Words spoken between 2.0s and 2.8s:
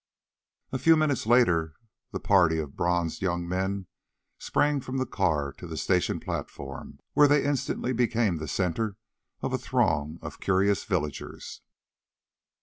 the party of